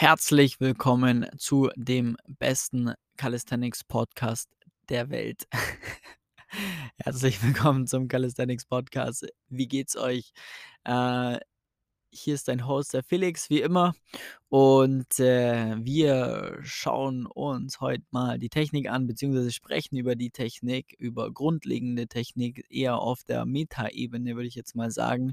Herzlich 0.00 0.60
willkommen 0.60 1.26
zu 1.38 1.70
dem 1.74 2.16
besten 2.28 2.94
Calisthenics 3.16 3.82
Podcast 3.82 4.48
der 4.88 5.10
Welt. 5.10 5.48
Herzlich 6.98 7.42
willkommen 7.42 7.88
zum 7.88 8.06
Calisthenics 8.06 8.64
Podcast. 8.64 9.26
Wie 9.48 9.66
geht's 9.66 9.96
euch? 9.96 10.30
Äh, 10.84 11.38
hier 12.12 12.34
ist 12.36 12.46
dein 12.46 12.64
Host, 12.64 12.94
der 12.94 13.02
Felix, 13.02 13.50
wie 13.50 13.60
immer. 13.60 13.92
Und 14.48 15.18
äh, 15.18 15.74
wir 15.84 16.60
schauen 16.62 17.26
uns 17.26 17.80
heute 17.80 18.04
mal 18.12 18.38
die 18.38 18.50
Technik 18.50 18.88
an, 18.88 19.08
beziehungsweise 19.08 19.50
sprechen 19.50 19.96
über 19.96 20.14
die 20.14 20.30
Technik, 20.30 20.94
über 20.96 21.32
grundlegende 21.32 22.06
Technik, 22.06 22.64
eher 22.70 22.98
auf 22.98 23.24
der 23.24 23.46
Meta-Ebene, 23.46 24.36
würde 24.36 24.46
ich 24.46 24.54
jetzt 24.54 24.76
mal 24.76 24.92
sagen. 24.92 25.32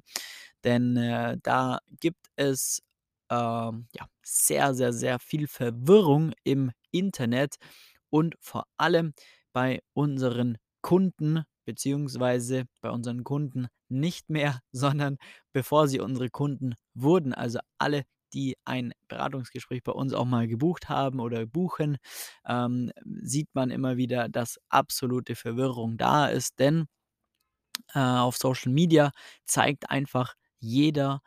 Denn 0.63 0.97
äh, 0.97 1.38
da 1.43 1.82
gibt 2.00 2.32
es 2.36 2.82
ähm, 3.29 3.88
ja, 3.93 4.07
sehr, 4.25 4.73
sehr, 4.75 4.93
sehr 4.93 5.19
viel 5.19 5.47
Verwirrung 5.47 6.33
im 6.43 6.71
Internet 6.91 7.55
und 8.09 8.35
vor 8.41 8.66
allem 8.77 9.13
bei 9.53 9.81
unseren 9.93 10.57
Kunden, 10.81 11.43
beziehungsweise 11.66 12.66
bei 12.81 12.89
unseren 12.91 13.23
Kunden 13.23 13.67
nicht 13.89 14.30
mehr, 14.30 14.59
sondern 14.71 15.17
bevor 15.53 15.88
sie 15.88 15.99
unsere 15.99 16.30
Kunden 16.30 16.75
wurden. 16.93 17.33
Also 17.33 17.59
alle, 17.77 18.03
die 18.33 18.57
ein 18.66 18.93
Beratungsgespräch 19.07 19.83
bei 19.83 19.91
uns 19.93 20.13
auch 20.13 20.25
mal 20.25 20.47
gebucht 20.47 20.89
haben 20.89 21.19
oder 21.19 21.45
buchen, 21.45 21.97
ähm, 22.47 22.91
sieht 23.21 23.49
man 23.53 23.71
immer 23.71 23.97
wieder, 23.97 24.30
dass 24.30 24.59
absolute 24.69 25.35
Verwirrung 25.35 25.97
da 25.97 26.27
ist, 26.27 26.59
denn 26.59 26.88
äh, 27.94 27.99
auf 27.99 28.38
Social 28.38 28.71
Media 28.71 29.11
zeigt 29.45 29.89
einfach 29.89 30.35
jeder 30.59 31.21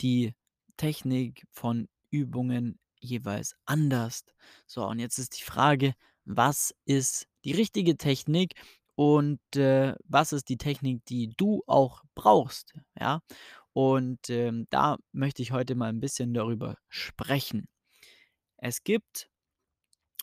die 0.00 0.34
Technik 0.76 1.44
von 1.52 1.88
Übungen 2.16 2.78
jeweils 3.00 3.54
anders. 3.66 4.24
So, 4.66 4.86
und 4.86 4.98
jetzt 4.98 5.18
ist 5.18 5.38
die 5.38 5.44
Frage, 5.44 5.94
was 6.24 6.74
ist 6.84 7.26
die 7.44 7.52
richtige 7.52 7.96
Technik 7.96 8.54
und 8.94 9.40
äh, 9.54 9.94
was 10.04 10.32
ist 10.32 10.48
die 10.48 10.56
Technik, 10.56 11.04
die 11.06 11.32
du 11.36 11.62
auch 11.66 12.02
brauchst? 12.14 12.74
Ja, 12.98 13.20
und 13.72 14.30
ähm, 14.30 14.66
da 14.70 14.96
möchte 15.12 15.42
ich 15.42 15.52
heute 15.52 15.74
mal 15.74 15.90
ein 15.90 16.00
bisschen 16.00 16.32
darüber 16.34 16.78
sprechen. 16.88 17.68
Es 18.56 18.82
gibt 18.82 19.28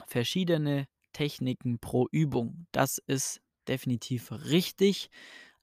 verschiedene 0.07 0.87
Techniken 1.13 1.79
pro 1.79 2.07
Übung. 2.11 2.65
Das 2.71 2.97
ist 3.05 3.41
definitiv 3.67 4.31
richtig, 4.31 5.09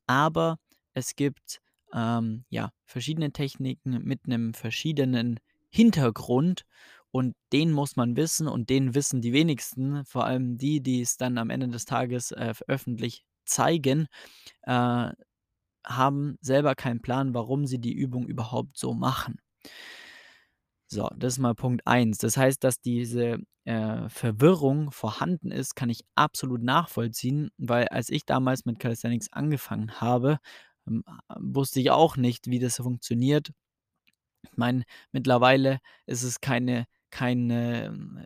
aber 0.07 0.59
es 0.95 1.17
gibt 1.17 1.61
ähm, 1.93 2.45
ja, 2.49 2.71
verschiedene 2.85 3.33
Techniken 3.33 4.03
mit 4.05 4.21
einem 4.27 4.55
verschiedenen 4.55 5.41
Hintergrund 5.71 6.65
und 7.11 7.35
den 7.53 7.73
muss 7.73 7.97
man 7.97 8.17
wissen 8.17 8.49
und 8.49 8.71
den 8.71 8.95
wissen 8.95 9.21
die 9.21 9.33
wenigsten, 9.33 10.05
vor 10.05 10.25
allem 10.25 10.59
die, 10.59 10.81
die 10.83 11.01
es 11.01 11.17
dann 11.17 11.39
am 11.39 11.51
Ende 11.51 11.69
des 11.69 11.85
Tages 11.85 12.31
äh, 12.33 12.55
öffentlich 12.69 13.25
zeigen, 13.45 14.07
äh, 14.63 15.11
haben 15.87 16.37
selber 16.41 16.75
keinen 16.75 17.01
Plan, 17.03 17.35
warum 17.35 17.67
sie 17.67 17.79
die 17.81 17.95
Übung 17.95 18.27
überhaupt 18.27 18.77
so 18.79 18.95
machen. 18.95 19.41
So, 20.93 21.09
das 21.17 21.35
ist 21.35 21.39
mal 21.39 21.55
Punkt 21.55 21.87
1. 21.87 22.19
Das 22.19 22.37
heißt, 22.37 22.65
dass 22.65 22.81
diese 22.81 23.39
äh, 23.65 24.09
Verwirrung 24.09 24.91
vorhanden 24.91 25.53
ist, 25.53 25.77
kann 25.77 25.89
ich 25.89 26.05
absolut 26.17 26.63
nachvollziehen, 26.63 27.51
weil 27.59 27.87
als 27.89 28.11
ich 28.11 28.25
damals 28.27 28.65
mit 28.65 28.81
Calisthenics 28.81 29.33
angefangen 29.33 30.01
habe, 30.01 30.39
ähm, 30.89 31.05
wusste 31.39 31.81
ich 31.81 31.91
auch 31.93 32.17
nicht, 32.17 32.49
wie 32.49 32.59
das 32.59 32.77
funktioniert. 32.79 33.53
Ich 34.43 34.57
meine, 34.57 34.85
mittlerweile 35.13 35.81
ist 36.07 36.23
es 36.23 36.41
keine, 36.41 36.87
keine, 37.11 37.87
ähm, 37.87 38.25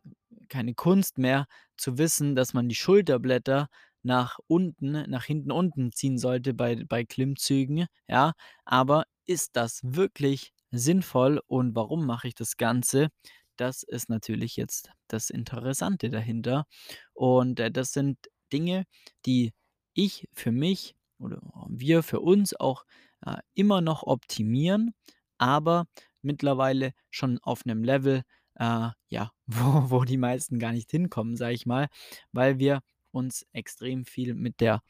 keine 0.48 0.74
Kunst 0.74 1.18
mehr 1.18 1.46
zu 1.76 1.98
wissen, 1.98 2.36
dass 2.36 2.54
man 2.54 2.68
die 2.68 2.74
Schulterblätter 2.74 3.68
nach 4.02 4.38
unten, 4.46 4.92
nach 5.10 5.24
hinten 5.24 5.50
unten 5.50 5.92
ziehen 5.92 6.18
sollte 6.18 6.54
bei, 6.54 6.84
bei 6.86 7.04
Klimmzügen, 7.04 7.86
ja. 8.08 8.32
Aber 8.64 9.04
ist 9.26 9.56
das 9.56 9.80
wirklich 9.82 10.52
sinnvoll 10.70 11.40
und 11.46 11.74
warum 11.74 12.04
mache 12.06 12.28
ich 12.28 12.34
das 12.34 12.56
Ganze? 12.56 13.08
Das 13.56 13.82
ist 13.82 14.08
natürlich 14.10 14.56
jetzt 14.56 14.90
das 15.08 15.30
Interessante 15.30 16.10
dahinter. 16.10 16.66
Und 17.14 17.60
äh, 17.60 17.70
das 17.70 17.92
sind 17.92 18.18
Dinge, 18.52 18.84
die 19.26 19.52
ich 19.94 20.28
für 20.32 20.52
mich 20.52 20.94
oder 21.18 21.40
wir 21.68 22.02
für 22.02 22.20
uns 22.20 22.54
auch 22.58 22.84
äh, 23.24 23.36
immer 23.54 23.80
noch 23.80 24.02
optimieren, 24.02 24.94
aber 25.44 25.86
mittlerweile 26.22 26.94
schon 27.10 27.38
auf 27.42 27.66
einem 27.66 27.84
Level, 27.84 28.22
äh, 28.54 28.88
ja, 29.08 29.30
wo, 29.46 29.90
wo 29.90 30.04
die 30.04 30.16
meisten 30.16 30.58
gar 30.58 30.72
nicht 30.72 30.90
hinkommen, 30.90 31.36
sage 31.36 31.54
ich 31.54 31.66
mal, 31.66 31.88
weil 32.32 32.58
wir 32.58 32.80
uns 33.12 33.46
extrem 33.52 34.06
viel 34.06 34.34
mit 34.34 34.60
der, 34.60 34.80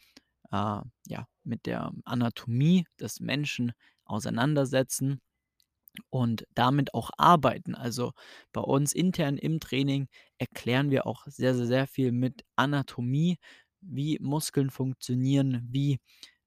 äh, 0.52 0.80
ja, 1.08 1.26
mit 1.42 1.66
der 1.66 1.92
Anatomie 2.04 2.86
des 3.00 3.20
Menschen 3.20 3.72
auseinandersetzen 4.04 5.20
und 6.10 6.46
damit 6.54 6.94
auch 6.94 7.10
arbeiten. 7.18 7.74
Also 7.74 8.12
bei 8.52 8.60
uns 8.60 8.92
intern 8.92 9.36
im 9.36 9.58
Training 9.60 10.08
erklären 10.38 10.90
wir 10.90 11.06
auch 11.06 11.26
sehr, 11.26 11.54
sehr, 11.54 11.66
sehr 11.66 11.86
viel 11.88 12.12
mit 12.12 12.44
Anatomie, 12.56 13.38
wie 13.80 14.18
Muskeln 14.20 14.70
funktionieren, 14.70 15.66
wie 15.70 15.98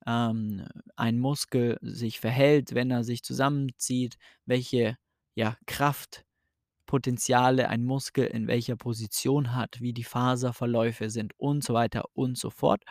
ähm, 0.07 0.65
ein 0.95 1.19
Muskel 1.19 1.77
sich 1.81 2.19
verhält, 2.19 2.73
wenn 2.73 2.89
er 2.91 3.03
sich 3.03 3.23
zusammenzieht, 3.23 4.17
welche 4.45 4.97
ja, 5.35 5.55
Kraftpotenziale 5.67 7.69
ein 7.69 7.85
Muskel 7.85 8.25
in 8.25 8.47
welcher 8.47 8.75
Position 8.77 9.53
hat, 9.55 9.81
wie 9.81 9.93
die 9.93 10.03
Faserverläufe 10.03 11.09
sind 11.11 11.33
und 11.37 11.63
so 11.63 11.73
weiter 11.75 12.05
und 12.13 12.37
so 12.37 12.49
fort. 12.49 12.83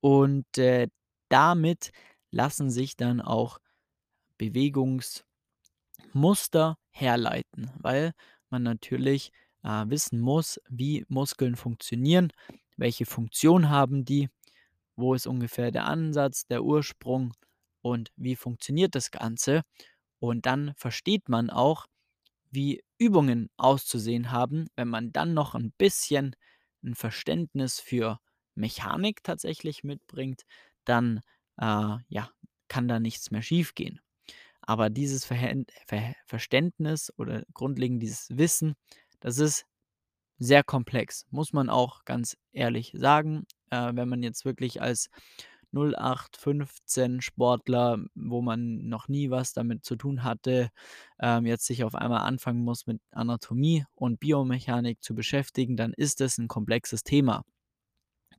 Und 0.00 0.58
äh, 0.58 0.88
damit 1.28 1.90
lassen 2.30 2.70
sich 2.70 2.96
dann 2.96 3.20
auch 3.20 3.58
Bewegungs- 4.38 5.24
Muster 6.12 6.78
herleiten, 6.90 7.70
weil 7.78 8.12
man 8.50 8.62
natürlich 8.62 9.32
äh, 9.62 9.84
wissen 9.88 10.20
muss, 10.20 10.60
wie 10.68 11.04
Muskeln 11.08 11.56
funktionieren, 11.56 12.32
welche 12.76 13.06
Funktion 13.06 13.68
haben 13.68 14.04
die, 14.04 14.28
wo 14.96 15.14
ist 15.14 15.26
ungefähr 15.26 15.70
der 15.70 15.86
Ansatz, 15.86 16.46
der 16.46 16.64
Ursprung 16.64 17.32
und 17.82 18.10
wie 18.16 18.36
funktioniert 18.36 18.94
das 18.94 19.10
Ganze. 19.10 19.62
Und 20.18 20.46
dann 20.46 20.72
versteht 20.76 21.28
man 21.28 21.50
auch, 21.50 21.86
wie 22.50 22.82
Übungen 22.98 23.50
auszusehen 23.56 24.32
haben, 24.32 24.68
wenn 24.76 24.88
man 24.88 25.12
dann 25.12 25.34
noch 25.34 25.54
ein 25.54 25.72
bisschen 25.78 26.34
ein 26.82 26.94
Verständnis 26.94 27.80
für 27.80 28.18
Mechanik 28.54 29.22
tatsächlich 29.22 29.84
mitbringt, 29.84 30.42
dann 30.84 31.20
äh, 31.58 31.96
ja, 32.08 32.30
kann 32.68 32.88
da 32.88 33.00
nichts 33.00 33.30
mehr 33.30 33.42
schiefgehen. 33.42 34.00
Aber 34.62 34.90
dieses 34.90 35.24
Verhän 35.24 35.66
Ver 35.86 36.14
Verständnis 36.26 37.12
oder 37.18 37.44
grundlegend 37.54 38.02
dieses 38.02 38.28
Wissen, 38.30 38.74
das 39.20 39.38
ist 39.38 39.66
sehr 40.38 40.64
komplex, 40.64 41.26
muss 41.30 41.52
man 41.52 41.70
auch 41.70 42.04
ganz 42.04 42.36
ehrlich 42.52 42.92
sagen. 42.96 43.46
Äh, 43.70 43.92
wenn 43.94 44.08
man 44.08 44.22
jetzt 44.22 44.44
wirklich 44.44 44.82
als 44.82 45.08
0815 45.72 47.20
Sportler, 47.20 47.98
wo 48.14 48.42
man 48.42 48.88
noch 48.88 49.08
nie 49.08 49.30
was 49.30 49.52
damit 49.52 49.84
zu 49.84 49.96
tun 49.96 50.24
hatte, 50.24 50.70
ähm, 51.20 51.46
jetzt 51.46 51.66
sich 51.66 51.84
auf 51.84 51.94
einmal 51.94 52.22
anfangen 52.22 52.64
muss, 52.64 52.86
mit 52.86 53.00
Anatomie 53.12 53.84
und 53.94 54.20
Biomechanik 54.20 55.02
zu 55.02 55.14
beschäftigen, 55.14 55.76
dann 55.76 55.92
ist 55.92 56.20
es 56.20 56.38
ein 56.38 56.48
komplexes 56.48 57.02
Thema. 57.04 57.42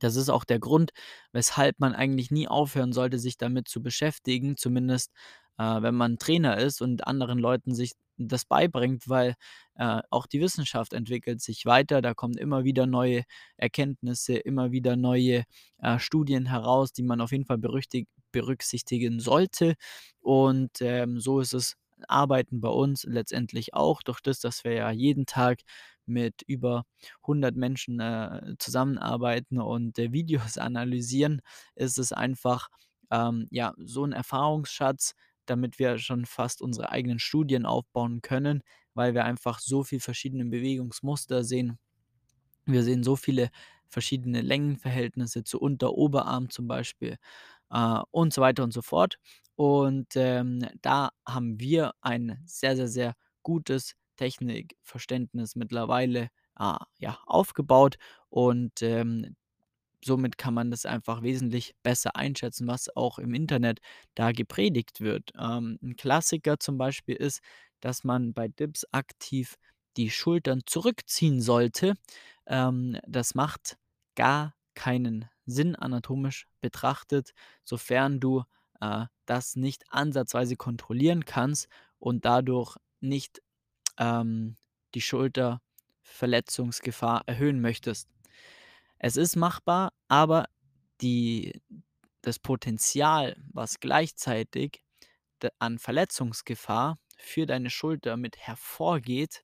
Das 0.00 0.16
ist 0.16 0.28
auch 0.28 0.44
der 0.44 0.60
Grund, 0.60 0.92
weshalb 1.32 1.80
man 1.80 1.94
eigentlich 1.94 2.30
nie 2.30 2.48
aufhören 2.48 2.92
sollte, 2.92 3.18
sich 3.18 3.36
damit 3.36 3.68
zu 3.68 3.82
beschäftigen, 3.82 4.56
zumindest 4.56 5.12
äh, 5.58 5.82
wenn 5.82 5.94
man 5.94 6.18
Trainer 6.18 6.58
ist 6.58 6.80
und 6.82 7.06
anderen 7.06 7.38
Leuten 7.38 7.74
sich 7.74 7.92
das 8.18 8.44
beibringt, 8.44 9.08
weil 9.08 9.34
äh, 9.76 10.00
auch 10.10 10.26
die 10.26 10.40
Wissenschaft 10.40 10.92
entwickelt 10.92 11.40
sich 11.40 11.64
weiter. 11.66 12.02
Da 12.02 12.14
kommen 12.14 12.36
immer 12.36 12.64
wieder 12.64 12.86
neue 12.86 13.24
Erkenntnisse, 13.56 14.36
immer 14.36 14.72
wieder 14.72 14.96
neue 14.96 15.44
äh, 15.78 15.98
Studien 15.98 16.46
heraus, 16.46 16.92
die 16.92 17.02
man 17.02 17.20
auf 17.20 17.32
jeden 17.32 17.44
Fall 17.44 17.58
berücksichtigen 18.32 19.20
sollte. 19.20 19.74
Und 20.20 20.80
ähm, 20.80 21.20
so 21.20 21.40
ist 21.40 21.54
es 21.54 21.76
Arbeiten 22.06 22.60
bei 22.60 22.68
uns 22.68 23.04
letztendlich 23.04 23.74
auch, 23.74 24.02
durch 24.02 24.20
das, 24.20 24.40
dass 24.40 24.64
wir 24.64 24.72
ja 24.72 24.90
jeden 24.90 25.26
Tag 25.26 25.60
mit 26.06 26.42
über 26.46 26.84
100 27.22 27.56
Menschen 27.56 28.00
äh, 28.00 28.54
zusammenarbeiten 28.58 29.60
und 29.60 29.98
äh, 29.98 30.12
Videos 30.12 30.58
analysieren, 30.58 31.40
ist 31.74 31.98
es 31.98 32.12
einfach 32.12 32.68
ähm, 33.10 33.46
ja 33.50 33.74
so 33.78 34.04
ein 34.04 34.12
Erfahrungsschatz, 34.12 35.14
damit 35.50 35.78
wir 35.78 35.98
schon 35.98 36.26
fast 36.26 36.62
unsere 36.62 36.90
eigenen 36.90 37.18
Studien 37.18 37.66
aufbauen 37.66 38.22
können, 38.22 38.62
weil 38.94 39.14
wir 39.14 39.24
einfach 39.24 39.58
so 39.60 39.84
viele 39.84 40.00
verschiedene 40.00 40.44
Bewegungsmuster 40.46 41.44
sehen. 41.44 41.78
Wir 42.66 42.82
sehen 42.82 43.02
so 43.02 43.16
viele 43.16 43.50
verschiedene 43.88 44.42
Längenverhältnisse 44.42 45.44
zu 45.44 45.60
Unter-Oberarm 45.60 46.50
zum 46.50 46.68
Beispiel 46.68 47.16
äh, 47.70 48.00
und 48.10 48.32
so 48.34 48.42
weiter 48.42 48.64
und 48.64 48.72
so 48.72 48.82
fort. 48.82 49.18
Und 49.56 50.08
ähm, 50.16 50.60
da 50.82 51.10
haben 51.26 51.58
wir 51.60 51.92
ein 52.00 52.42
sehr, 52.46 52.76
sehr, 52.76 52.88
sehr 52.88 53.14
gutes 53.42 53.94
Technikverständnis 54.16 55.56
mittlerweile, 55.56 56.28
ah, 56.54 56.84
ja, 56.98 57.18
aufgebaut 57.26 57.96
und, 58.28 58.82
ähm, 58.82 59.36
somit 60.04 60.38
kann 60.38 60.54
man 60.54 60.70
das 60.70 60.86
einfach 60.86 61.22
wesentlich 61.22 61.74
besser 61.82 62.16
einschätzen, 62.16 62.66
was 62.68 62.94
auch 62.96 63.18
im 63.18 63.34
Internet 63.34 63.80
da 64.14 64.32
gepredigt 64.32 65.00
wird. 65.00 65.30
Ähm, 65.38 65.78
'n 65.82 65.96
Klassiker 65.96 66.58
zum 66.60 66.78
Beispiel 66.78 67.16
ist, 67.16 67.40
dass 67.80 68.04
man 68.04 68.32
bei 68.34 68.48
Dips 68.48 68.84
aktiv 68.92 69.56
die 69.96 70.10
Schultern 70.10 70.62
zurückziehen 70.66 71.40
sollte. 71.40 71.94
Ähm, 72.46 72.98
das 73.06 73.34
macht 73.34 73.76
gar 74.16 74.54
keinen 74.74 75.28
Sinn 75.46 75.74
anatomisch 75.76 76.46
betrachtet, 76.60 77.32
sofern 77.64 78.20
du, 78.20 78.44
äh, 78.80 79.06
das 79.26 79.56
nicht 79.56 79.84
ansatzweise 79.90 80.56
kontrollieren 80.56 81.24
kannst 81.24 81.68
und 81.98 82.24
dadurch 82.24 82.76
nicht, 83.00 83.40
ähm, 83.98 84.56
die 84.94 85.00
Schulterverletzungsgefahr 85.02 87.22
erhöhen 87.26 87.60
möchtest. 87.60 88.08
Es 89.00 89.16
ist 89.16 89.36
machbar, 89.36 89.92
aber 90.08 90.46
die 91.00 91.60
das 92.22 92.38
Potenzial, 92.40 93.36
was 93.52 93.78
gleichzeitig 93.80 94.82
an 95.60 95.78
Verletzungsgefahr 95.78 96.98
für 97.18 97.46
deine 97.46 97.70
Schulter 97.70 98.16
mit 98.16 98.36
hervorgeht 98.38 99.42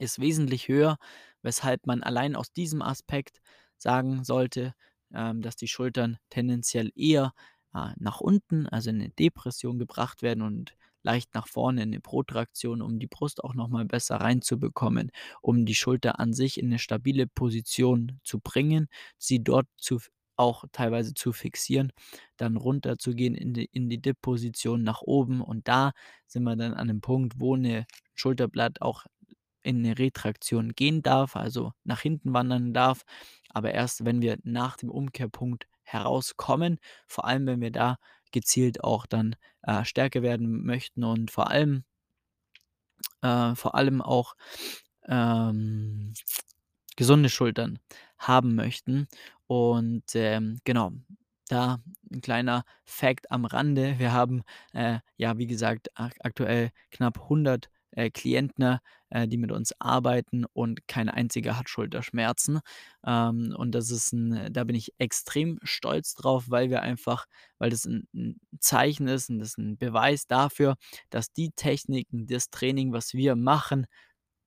ist 0.00 0.20
wesentlich 0.20 0.68
höher, 0.68 0.96
weshalb 1.42 1.86
man 1.86 2.02
allein 2.02 2.36
aus 2.36 2.52
diesem 2.52 2.82
Aspekt 2.82 3.40
sagen 3.76 4.22
sollte, 4.24 4.74
ähm, 5.12 5.42
dass 5.42 5.56
die 5.56 5.66
Schultern 5.68 6.18
tendenziell 6.30 6.92
eher, 6.94 7.32
äh, 7.74 7.90
nach 7.96 8.20
unten, 8.20 8.66
also 8.68 8.90
in 8.90 8.98
'ne 8.98 9.10
Depression 9.10 9.78
gebracht 9.78 10.22
werden 10.22 10.42
und 10.42 10.76
leicht 11.08 11.34
nach 11.34 11.48
vorne 11.48 11.82
in 11.84 11.90
'ne 11.90 12.00
Protraktion, 12.00 12.82
um 12.82 12.98
die 13.00 13.08
Brust 13.08 13.44
auch 13.44 13.54
noch 13.54 13.68
mal 13.68 13.86
besser 13.86 14.16
reinzubekommen, 14.18 15.10
um 15.42 15.66
die 15.66 15.74
Schulter 15.76 16.20
an 16.20 16.32
sich 16.34 16.60
in 16.60 16.68
'ne 16.70 16.78
stabile 16.80 17.26
Position 17.28 18.20
zu 18.24 18.40
bringen, 18.40 18.88
sie 19.18 19.42
dort 19.44 19.66
zu 19.78 19.98
auch 20.36 20.64
teilweise 20.72 21.14
zu 21.14 21.32
fixieren, 21.32 21.92
dann 22.38 22.56
runterzugehen 22.56 23.34
in 23.36 23.54
die 23.54 23.66
in 23.72 23.88
die 23.90 24.00
Dip-Position 24.02 24.82
nach 24.84 25.02
oben. 25.02 25.40
Und 25.42 25.68
da 25.68 25.92
sind 26.28 26.44
wir 26.44 26.56
dann 26.56 26.74
an 26.74 26.86
'nem 26.88 27.00
Punkt, 27.02 27.34
wo 27.40 27.56
'ne 27.56 27.86
Schulterblatt 28.14 28.82
auch 28.82 29.04
in 29.64 29.82
'ne 29.82 29.98
Retraktion 29.98 30.72
gehen 30.74 31.02
darf, 31.02 31.36
also 31.36 31.72
nach 31.84 32.00
hinten 32.02 32.32
wandern 32.34 32.74
darf, 32.74 33.02
aber 33.50 33.72
erst, 33.74 34.04
wenn 34.06 34.22
wir 34.22 34.38
nach 34.44 34.76
dem 34.78 34.90
Umkehrpunkt 34.90 35.66
herauskommen, 35.84 36.78
vor 37.08 37.24
allem, 37.26 37.46
wenn 37.46 37.60
wir 37.62 37.72
da 37.72 37.98
gezielt 38.32 38.84
auch 38.84 39.06
dann, 39.06 39.36
äh, 39.62 39.84
stärker 39.84 40.22
werden 40.22 40.64
möchten 40.64 41.04
und 41.04 41.30
vor 41.30 41.50
allem 41.50 41.84
äh, 43.22 43.54
vor 43.54 43.74
allem 43.74 44.00
auch, 44.02 44.36
ähm, 45.08 46.12
gesunde 46.96 47.28
Schultern 47.30 47.78
haben 48.18 48.54
möchten. 48.54 49.08
Und, 49.46 50.04
ähm, 50.14 50.60
genau, 50.64 50.92
da 51.48 51.80
'n 52.12 52.20
kleiner 52.22 52.64
Fact 52.84 53.30
am 53.32 53.44
Rande. 53.46 53.98
Wir 53.98 54.12
haben, 54.12 54.42
äh, 54.74 55.00
ja, 55.16 55.38
wie 55.38 55.46
gesagt, 55.46 55.90
ak 55.98 56.14
aktuell 56.20 56.70
knapp 56.90 57.28
100, 57.28 57.70
äh, 57.98 58.10
Klienten, 58.10 58.78
äh, 59.10 59.28
die 59.28 59.38
mit 59.38 59.52
uns 59.52 59.74
arbeiten 59.80 60.44
und 60.54 60.88
kein 60.88 61.08
einziger 61.10 61.58
hat 61.58 61.68
Schulterschmerzen. 61.70 62.60
Ähm, 63.06 63.54
und 63.56 63.72
das 63.74 63.90
ist 63.90 64.12
'n 64.14 64.52
da 64.52 64.64
bin 64.64 64.76
ich 64.76 64.92
extrem 64.98 65.58
stolz 65.64 66.14
drauf, 66.14 66.46
weil 66.48 66.70
wir 66.70 66.82
einfach 66.82 67.26
weil 67.58 67.70
das 67.70 67.86
'n 67.86 68.08
'n 68.14 68.40
Zeichen 68.60 69.08
ist 69.08 69.30
und 69.30 69.40
das 69.40 69.50
ist 69.50 69.58
'n 69.58 69.78
Beweis 69.78 70.26
dafür, 70.28 70.76
dass 71.10 71.32
die 71.32 71.50
Techniken, 71.52 72.26
das 72.28 72.50
Training, 72.50 72.92
was 72.92 73.14
wir 73.14 73.36
machen, 73.36 73.86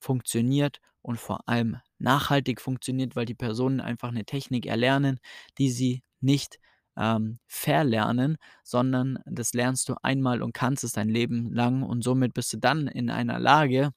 funktioniert 0.02 0.80
und 1.04 1.20
vor 1.20 1.48
allem 1.50 1.78
nachhaltig 2.00 2.62
funktioniert, 2.62 3.16
weil 3.16 3.26
die 3.26 3.36
Personen 3.36 3.82
einfach 3.82 4.12
'ne 4.12 4.26
Technik 4.26 4.66
erlernen, 4.68 5.20
die 5.60 5.72
sie 5.72 6.04
nicht, 6.22 6.60
ähm, 6.98 7.40
verlernen, 7.48 8.38
sondern 8.64 9.20
das 9.26 9.54
lernst 9.54 9.90
du 9.90 9.96
einmal 10.04 10.42
und 10.42 10.54
kannst 10.54 10.84
es 10.84 10.94
dein 10.94 11.10
Leben 11.10 11.54
lang 11.54 11.84
und 11.84 12.04
somit 12.04 12.34
bist 12.34 12.54
du 12.54 12.58
dann 12.58 12.88
in 12.88 13.10
einer 13.10 13.40
Lage 13.40 13.92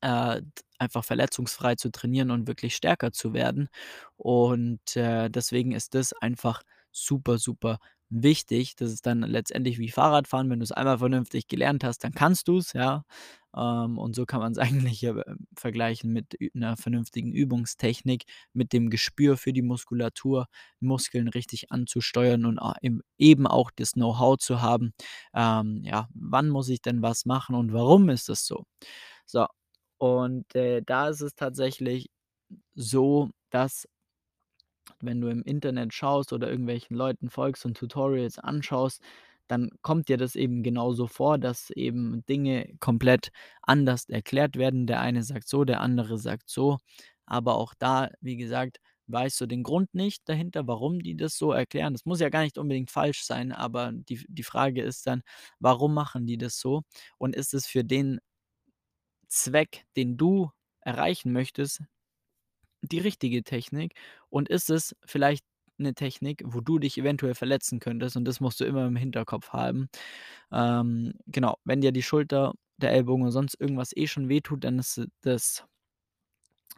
äh, 0.00 0.42
einfach 0.78 1.04
verletzungsfrei 1.04 1.76
zu 1.76 1.90
trainieren 1.90 2.30
und 2.30 2.46
wirklich 2.48 2.76
stärker 2.76 3.12
zu 3.12 3.32
werden. 3.32 3.68
Und, 4.16 4.96
äh, 4.96 5.30
deswegen 5.30 5.72
ist 5.72 5.94
das 5.94 6.12
einfach 6.14 6.62
super, 6.92 7.38
super 7.38 7.78
wichtig. 8.10 8.76
Das 8.76 8.92
ist 8.92 9.06
dann 9.06 9.20
letztendlich 9.22 9.78
wie 9.78 9.90
Fahrradfahren, 9.90 10.50
wenn 10.50 10.60
du's 10.60 10.72
einmal 10.72 10.98
vernünftig 10.98 11.48
gelernt 11.48 11.84
hast, 11.84 12.04
dann 12.04 12.12
kannst 12.14 12.48
du's, 12.48 12.72
ja? 12.74 13.04
Ähm, 13.56 13.98
und 13.98 14.14
so 14.16 14.26
kann 14.26 14.40
man's 14.40 14.58
eigentlich, 14.92 15.02
äh, 15.04 15.14
vergleichen 15.56 16.12
mit 16.12 16.34
ü 16.40 16.50
'ner 16.54 16.76
vernünftigen 16.76 17.32
Übungstechnik, 17.32 18.24
mit 18.52 18.72
dem 18.72 18.90
Gespür 18.90 19.36
für 19.36 19.52
die 19.52 19.62
Muskulatur, 19.62 20.46
Muskeln 20.80 21.28
richtig 21.28 21.70
anzusteuern 21.72 22.44
und 22.46 22.60
eben 22.82 23.00
eben 23.18 23.46
auch 23.46 23.70
das 23.74 23.92
Know-how 23.92 24.38
zu 24.38 24.60
haben, 24.62 24.92
ähm, 25.34 25.82
ja, 25.84 26.08
wann 26.14 26.48
muss 26.50 26.68
ich 26.68 26.82
denn 26.82 27.02
was 27.02 27.24
machen 27.26 27.54
und 27.56 27.72
warum 27.72 28.08
ist 28.10 28.28
das 28.28 28.46
so? 28.46 28.64
So, 29.26 29.46
und, 29.98 30.54
äh, 30.54 30.82
da 30.82 31.08
ist 31.08 31.20
es 31.22 31.34
tatsächlich 31.34 32.10
so, 32.74 33.30
dass 33.50 33.88
wenn 35.00 35.20
du 35.20 35.28
im 35.28 35.42
Internet 35.42 35.92
schaust 35.94 36.32
oder 36.32 36.50
irgendwelchen 36.50 36.96
Leuten 36.96 37.30
folgst 37.30 37.64
und 37.66 37.76
Tutorials 37.76 38.38
anschaust, 38.38 39.02
dann 39.48 39.70
kommt 39.82 40.08
dir 40.08 40.16
das 40.16 40.36
eben 40.36 40.62
genauso 40.62 41.06
vor, 41.06 41.38
dass 41.38 41.70
eben 41.70 42.24
Dinge 42.26 42.74
komplett 42.80 43.30
anders 43.62 44.08
erklärt 44.08 44.56
werden. 44.56 44.86
Der 44.86 45.00
eine 45.00 45.22
sagt 45.22 45.48
so, 45.48 45.64
der 45.64 45.80
andere 45.80 46.18
sagt 46.18 46.48
so. 46.50 46.78
Aber 47.26 47.56
auch 47.56 47.74
da, 47.78 48.10
wie 48.20 48.36
gesagt, 48.36 48.78
weißt 49.06 49.40
du 49.40 49.46
den 49.46 49.62
Grund 49.62 49.94
nicht 49.94 50.28
dahinter, 50.28 50.66
warum 50.66 51.00
die 51.02 51.16
das 51.16 51.36
so 51.36 51.52
erklären. 51.52 51.92
Das 51.94 52.06
muss 52.06 52.20
ja 52.20 52.30
gar 52.30 52.42
nicht 52.42 52.58
unbedingt 52.58 52.90
falsch 52.90 53.22
sein, 53.24 53.52
aber 53.52 53.92
die 53.92 54.24
die 54.28 54.42
Frage 54.42 54.82
ist 54.82 55.06
dann: 55.06 55.22
Warum 55.60 55.94
machen 55.94 56.26
die 56.26 56.38
das 56.38 56.58
so? 56.58 56.82
Und 57.18 57.36
ist 57.36 57.54
es 57.54 57.66
für 57.66 57.84
den 57.84 58.20
Zweck, 59.28 59.84
den 59.96 60.16
du 60.16 60.50
erreichen 60.80 61.32
möchtest, 61.32 61.82
die 62.82 62.98
richtige 63.00 63.42
Technik? 63.44 63.94
Und 64.30 64.48
ist 64.48 64.70
es 64.70 64.96
vielleicht 65.06 65.44
'ne 65.78 65.94
Technik, 65.94 66.42
wo 66.46 66.60
du 66.60 66.78
dich 66.78 66.98
eventuell 66.98 67.34
verletzen 67.34 67.80
könntest? 67.80 68.16
Und 68.16 68.24
das 68.26 68.40
musst 68.40 68.60
du 68.60 68.64
immer 68.64 68.86
im 68.86 68.96
Hinterkopf 68.96 69.50
haben. 69.52 69.88
Ähm, 70.52 71.14
genau, 71.26 71.58
wenn 71.64 71.80
dir 71.82 71.92
die 71.92 72.02
Schulter, 72.02 72.54
der 72.78 72.92
Ellbogen 72.92 73.22
oder 73.24 73.32
sonst 73.32 73.60
irgendwas 73.60 73.92
eh 73.96 74.06
schon 74.08 74.28
wehtut, 74.28 74.64
dann 74.64 74.78
ist 74.80 75.00
das 75.22 75.64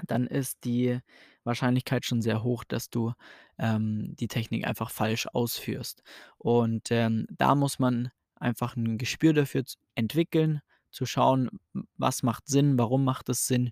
dann 0.07 0.27
ist 0.27 0.65
die 0.65 0.99
Wahrscheinlichkeit 1.45 2.05
schon 2.05 2.23
sehr 2.23 2.43
hoch, 2.43 2.65
dass 2.65 2.91
du, 2.91 3.13
ähm, 3.59 4.15
die 4.17 4.29
Technik 4.29 4.67
einfach 4.67 4.91
falsch 4.91 5.27
ausführst. 5.33 6.03
Und, 6.39 6.89
ähm, 6.91 7.27
da 7.31 7.55
muss 7.55 7.79
man 7.79 8.11
einfach 8.37 8.77
'n 8.77 8.99
Gespür 8.99 9.33
dafür 9.33 9.65
entwickeln, 9.95 10.61
zu 10.91 11.07
schauen, 11.07 11.51
was 11.97 12.23
macht 12.23 12.47
Sinn, 12.49 12.79
warum 12.79 13.05
macht 13.05 13.29
es 13.29 13.47
Sinn? 13.47 13.71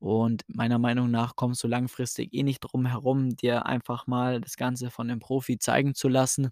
Und 0.00 0.44
meiner 0.48 0.78
Meinung 0.78 1.10
nach 1.10 1.36
kommst 1.36 1.62
du 1.62 1.68
langfristig 1.68 2.32
eh 2.34 2.42
nicht 2.42 2.60
drum 2.60 2.86
herum, 2.86 3.36
dir 3.36 3.66
einfach 3.66 4.06
mal 4.06 4.40
das 4.40 4.56
Ganze 4.56 4.90
von 4.90 5.06
'nem 5.08 5.20
Profi 5.20 5.58
zeigen 5.58 5.94
zu 5.94 6.08
lassen, 6.08 6.48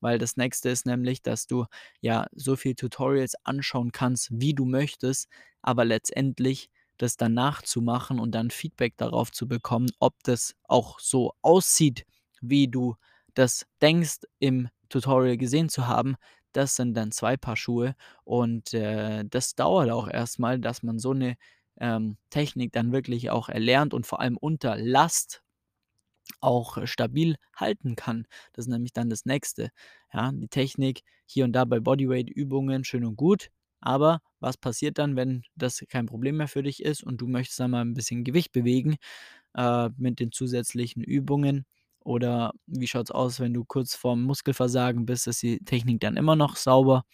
weil 0.00 0.18
das 0.18 0.36
Nächste 0.36 0.68
ist 0.70 0.84
nämlich, 0.86 1.22
dass 1.22 1.46
du, 1.46 1.66
ja, 2.00 2.26
so 2.32 2.56
viel 2.56 2.74
Tutorials 2.74 3.34
anschauen 3.44 3.92
kannst, 3.92 4.28
wie 4.32 4.52
du 4.54 4.64
möchtest, 4.66 5.28
aber 5.62 5.84
letztendlich 5.84 6.70
das 6.98 7.16
dann 7.16 7.34
nachzumachen 7.34 8.18
und 8.20 8.32
dann 8.34 8.50
Feedback 8.50 8.96
darauf 8.96 9.30
zu 9.32 9.46
bekommen, 9.48 9.90
ob 10.00 10.14
das 10.24 10.54
auch 10.64 10.98
so 11.00 11.32
aussieht, 11.42 12.04
wie 12.40 12.66
du 12.68 12.96
das 13.34 13.64
denkst, 13.80 14.18
im 14.40 14.68
Tutorial 14.88 15.36
gesehen 15.36 15.68
zu 15.68 15.86
haben, 15.86 16.16
das 16.52 16.74
sind 16.76 16.94
dann 16.94 17.12
2 17.12 17.36
Paar 17.36 17.56
Schuhe. 17.56 17.94
Und, 18.24 18.74
äh, 18.74 19.24
das 19.30 19.54
dauert 19.54 19.90
auch 19.90 20.08
erst 20.08 20.40
mal, 20.40 20.58
dass 20.58 20.82
man 20.82 20.98
so 20.98 21.12
'ne, 21.14 21.36
ähm, 21.80 22.16
Technik 22.30 22.72
dann 22.72 22.92
wirklich 22.92 23.30
auch 23.30 23.48
erlernt 23.48 23.94
und 23.94 24.06
vor 24.06 24.20
allem 24.20 24.36
unter 24.36 24.76
Last 24.76 25.42
auch 26.40 26.78
stabil 26.86 27.36
halten 27.56 27.96
kann. 27.96 28.26
Das 28.52 28.66
ist 28.66 28.70
nämlich 28.70 28.92
dann 28.92 29.10
das 29.10 29.24
Nächste. 29.26 29.70
Ja, 30.12 30.30
die 30.32 30.48
Technik 30.48 31.02
hier 31.26 31.44
und 31.44 31.52
da 31.52 31.64
bei 31.64 31.80
Bodyweight-Übungen 31.80 32.84
schön 32.84 33.04
und 33.04 33.16
gut, 33.16 33.50
aber 33.80 34.20
was 34.40 34.56
passiert 34.56 34.98
dann, 34.98 35.16
wenn 35.16 35.42
das 35.56 35.84
kein 35.88 36.06
Problem 36.06 36.36
mehr 36.38 36.48
für 36.48 36.62
dich 36.62 36.82
ist 36.82 37.02
und 37.04 37.20
du 37.20 37.26
möchtest 37.26 37.60
dann 37.60 37.72
mal 37.72 37.82
'n 37.82 37.94
bisschen 37.94 38.24
Gewicht 38.24 38.52
bewegen, 38.52 38.96
äh, 39.54 39.90
mit 39.98 40.20
den 40.20 40.32
zusätzlichen 40.32 41.02
Übungen? 41.04 41.66
Oder 42.04 42.52
wie 42.66 42.86
schaut's 42.86 43.10
aus, 43.10 43.40
wenn 43.40 43.54
du 43.54 43.64
kurz 43.64 43.94
vorm 43.96 44.22
Muskelversagen 44.24 45.06
bist? 45.06 45.26
Ist 45.28 45.42
die 45.42 45.58
Technik 45.64 46.00
dann 46.00 46.16
immer 46.16 46.36
noch 46.36 46.56
sauber? 46.56 47.04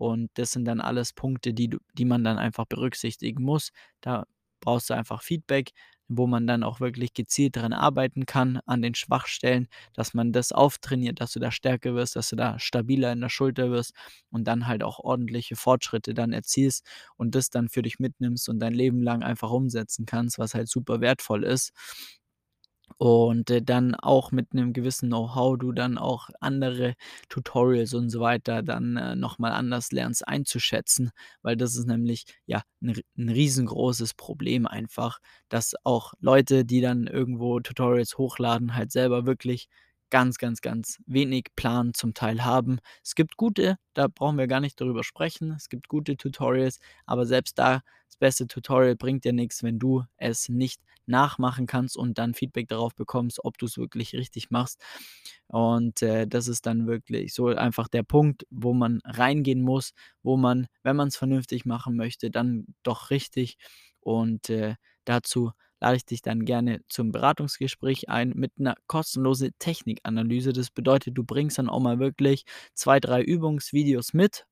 Und 0.00 0.30
das 0.34 0.52
sind 0.52 0.64
dann 0.66 0.80
alles 0.80 1.12
Punkte, 1.12 1.52
die 1.54 1.70
die 1.94 2.04
man 2.04 2.24
dann 2.24 2.38
einfach 2.38 2.64
berücksichtigen 2.66 3.42
muss. 3.44 3.70
Da 4.00 4.24
brauchst 4.60 4.90
du 4.90 4.94
einfach 4.94 5.22
Feedback, 5.22 5.72
wo 6.08 6.26
man 6.26 6.46
dann 6.46 6.64
auch 6.64 6.80
wirklich 6.80 7.14
gezielt 7.14 7.56
dran 7.56 7.72
arbeiten 7.72 8.26
kann, 8.26 8.58
an 8.66 8.82
den 8.82 8.94
Schwachstellen, 8.96 9.68
dass 9.94 10.12
man 10.14 10.32
das 10.32 10.50
auftrainiert, 10.52 11.20
dass 11.20 11.32
du 11.32 11.38
da 11.40 11.52
stärker 11.52 11.94
wirst, 11.94 12.16
dass 12.16 12.30
du 12.30 12.36
da 12.36 12.58
stabiler 12.58 13.12
in 13.12 13.20
der 13.20 13.28
Schulter 13.28 13.70
wirst 13.70 13.92
und 14.30 14.44
dann 14.48 14.66
halt 14.66 14.82
auch 14.82 14.98
ordentliche 14.98 15.54
Fortschritte 15.56 16.14
dann 16.14 16.32
erzielst 16.32 16.84
und 17.16 17.34
das 17.36 17.50
dann 17.50 17.68
für 17.68 17.82
dich 17.82 17.98
mitnimmst 18.00 18.48
und 18.48 18.58
dein 18.58 18.74
Leben 18.74 19.02
lang 19.02 19.22
einfach 19.22 19.50
umsetzen 19.50 20.04
kannst, 20.06 20.38
was 20.38 20.54
halt 20.54 20.68
super 20.68 21.00
wertvoll 21.00 21.44
ist. 21.44 21.72
Und, 23.02 23.48
äh, 23.48 23.62
dann 23.62 23.94
auch 23.94 24.30
mit 24.30 24.52
'nem 24.52 24.74
gewissen 24.74 25.08
Know-how 25.08 25.56
du 25.58 25.72
dann 25.72 25.96
auch 25.96 26.28
andere 26.40 26.92
Tutorials 27.30 27.94
und 27.94 28.10
so 28.10 28.20
weiter 28.20 28.62
dann, 28.62 28.98
äh, 28.98 29.16
noch 29.16 29.38
mal 29.38 29.52
anders 29.52 29.90
lernst 29.90 30.28
einzuschätzen, 30.28 31.10
weil 31.40 31.56
das 31.56 31.76
ist 31.76 31.86
nämlich, 31.86 32.26
ja, 32.44 32.62
'n 32.82 32.90
ri 32.90 33.02
'n 33.16 33.30
riesengroßes 33.30 34.12
Problem 34.12 34.66
einfach, 34.66 35.18
dass 35.48 35.72
auch 35.82 36.12
Leute, 36.20 36.66
die 36.66 36.82
dann 36.82 37.06
irgendwo 37.06 37.58
Tutorials 37.60 38.18
hochladen, 38.18 38.74
halt 38.74 38.92
selber 38.92 39.24
wirklich 39.24 39.66
ganz, 40.10 40.38
ganz, 40.38 40.60
ganz 40.60 40.98
wenig 41.06 41.46
Plan 41.56 41.94
zum 41.94 42.14
Teil 42.14 42.44
haben. 42.44 42.78
Es 43.04 43.14
gibt 43.14 43.36
gute, 43.36 43.76
da 43.94 44.08
brauchen 44.08 44.38
wir 44.38 44.46
gar 44.46 44.60
nicht 44.60 44.80
darüber 44.80 45.04
sprechen. 45.04 45.52
Es 45.52 45.68
gibt 45.68 45.88
gute 45.88 46.16
Tutorials, 46.16 46.78
aber 47.06 47.26
selbst 47.26 47.58
da 47.58 47.80
das 48.08 48.16
beste 48.16 48.46
Tutorial 48.48 48.96
bringt 48.96 49.24
dir 49.24 49.32
nix, 49.32 49.62
wenn 49.62 49.78
du 49.78 50.04
es 50.16 50.48
nicht 50.48 50.80
nachmachen 51.06 51.66
kannst 51.66 51.96
und 51.96 52.18
dann 52.18 52.34
Feedback 52.34 52.68
darauf 52.68 52.94
bekommst, 52.94 53.44
ob 53.44 53.56
du's 53.58 53.78
wirklich 53.78 54.14
richtig 54.14 54.50
machst. 54.50 54.80
Und, 55.48 56.02
äh, 56.02 56.26
das 56.26 56.48
ist 56.48 56.66
dann 56.66 56.86
wirklich 56.86 57.34
so 57.34 57.48
einfach 57.48 57.88
der 57.88 58.02
Punkt, 58.02 58.46
wo 58.50 58.72
man 58.74 59.00
reingehen 59.04 59.62
muss, 59.62 59.92
wo 60.22 60.36
man, 60.36 60.66
wenn 60.82 60.96
man's 60.96 61.16
vernünftig 61.16 61.64
machen 61.66 61.96
möchte, 61.96 62.30
dann 62.30 62.66
doch 62.82 63.10
richtig. 63.10 63.56
Und, 64.00 64.48
äh, 64.50 64.76
dazu 65.04 65.52
lade 65.80 65.96
ich 65.96 66.04
dich 66.06 66.22
dann 66.22 66.44
gerne 66.44 66.80
zum 66.88 67.12
Beratungsgespräch 67.12 68.08
ein 68.08 68.32
mit 68.36 68.58
'ner 68.60 68.74
kostenlose 68.86 69.52
Technikanalyse. 69.58 70.52
Das 70.52 70.70
bedeutet, 70.70 71.16
du 71.18 71.24
bringst 71.24 71.58
dann 71.58 71.68
auch 71.70 71.80
mal 71.80 71.98
wirklich 71.98 72.44
2, 72.74 73.00
3 73.00 73.22
Übungsvideos 73.22 74.12
mit 74.14 74.46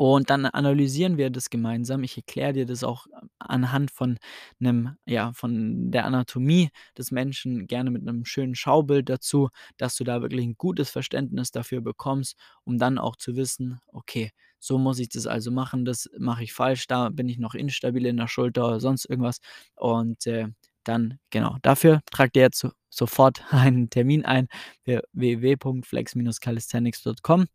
und 0.00 0.30
dann 0.30 0.46
analysieren 0.46 1.18
wir 1.18 1.28
das 1.28 1.50
gemeinsam. 1.50 2.02
Ich 2.04 2.16
erkläre 2.16 2.54
dir 2.54 2.64
das 2.66 2.84
auch 2.84 3.06
anhand 3.38 3.90
von 3.90 4.18
'nem 4.58 4.96
ja, 5.04 5.32
von 5.34 5.90
der 5.90 6.06
Anatomie 6.06 6.70
des 6.96 7.10
Menschen, 7.10 7.66
gerne 7.66 7.90
mit 7.90 8.02
'nem 8.04 8.24
schönen 8.24 8.54
Schaubild 8.54 9.10
dazu, 9.10 9.50
dass 9.76 9.96
du 9.96 10.04
da 10.04 10.22
wirklich 10.22 10.46
'n 10.46 10.54
gutes 10.56 10.88
Verständnis 10.90 11.50
dafür 11.50 11.82
bekommst, 11.82 12.36
um 12.64 12.78
dann 12.78 12.96
auch 12.98 13.14
zu 13.16 13.36
wissen: 13.36 13.78
„Okay, 13.88 14.30
so 14.58 14.78
muss 14.78 14.98
ich 15.00 15.10
das 15.10 15.26
also 15.26 15.50
machen, 15.50 15.84
das 15.84 16.08
mache 16.18 16.44
ich 16.44 16.54
falsch, 16.54 16.86
da 16.86 17.10
bin 17.10 17.28
ich 17.28 17.38
noch 17.38 17.54
instabil 17.54 18.06
in 18.06 18.16
der 18.16 18.28
Schulter 18.28 18.66
oder 18.68 18.80
sonst 18.80 19.04
irgendwas.“ 19.04 19.40
Und, 19.76 20.26
äh, 20.26 20.48
dann 20.84 21.18
genau, 21.30 21.56
dafür 21.62 22.00
trag 22.10 22.32
dir 22.32 22.42
jetzt 22.42 22.58
so 22.58 22.70
sofort 22.90 23.44
einen 23.52 23.90
Termin 23.90 24.24
ein 24.24 24.48
www.flex-calisthenics.com 24.84 27.46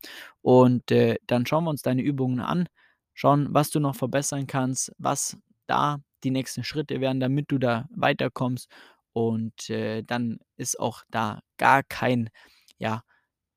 und, 0.42 0.92
äh, 0.92 1.18
dann 1.28 1.46
schauen 1.46 1.64
wir 1.66 1.70
uns 1.72 1.82
deine 1.82 2.02
Übungen 2.04 2.40
an, 2.40 2.68
schauen, 3.14 3.48
was 3.54 3.70
du 3.72 3.80
noch 3.80 3.96
verbessern 3.96 4.48
kannst, 4.48 4.92
was 4.98 5.38
da 5.68 5.98
die 6.24 6.32
nächsten 6.32 6.64
Schritte 6.64 7.02
wären, 7.02 7.20
damit 7.20 7.52
du 7.52 7.58
da 7.58 7.88
weiterkommst. 7.92 8.70
Und, 9.14 9.70
äh, 9.70 10.04
dann 10.04 10.40
ist 10.58 10.80
auch 10.80 11.04
da 11.10 11.40
gar 11.58 11.84
kein, 11.84 12.30
ja, 12.78 13.04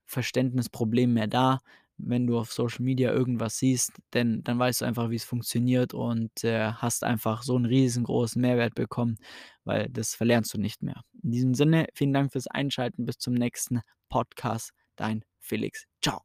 Verständnisproblem 0.07 1.13
mehr 1.15 1.27
da, 1.29 1.61
wenn 1.99 2.27
du 2.27 2.39
auf 2.39 2.53
Social 2.53 2.85
Media 2.85 3.13
irgendwas 3.13 3.59
siehst, 3.59 3.93
denn 4.15 4.43
dann 4.45 4.59
weißt 4.59 4.81
du 4.83 4.85
einfach, 4.87 5.11
wie's 5.11 5.25
funktioniert 5.25 5.95
und, 5.95 6.45
äh, 6.45 6.73
hast 6.73 7.05
einfach 7.05 7.43
so 7.43 7.57
'n 7.57 7.67
riesengroßen 7.67 8.41
Mehrwert 8.41 8.75
bekommen, 8.75 9.17
weil 9.65 9.89
das 9.91 10.15
verlernst 10.15 10.55
du 10.55 10.59
nicht 10.59 10.83
mehr. 10.83 11.03
In 11.23 11.31
diesem 11.33 11.55
Sinne, 11.55 11.87
vielen 11.95 12.13
Dank 12.15 12.33
fürs 12.33 12.47
Einschalten. 12.49 13.05
Bis 13.07 13.19
zum 13.19 13.35
nächsten 13.35 13.81
Podcast. 14.09 14.73
Dein 14.97 15.25
Felix. 15.41 15.85
Tschau. 16.03 16.23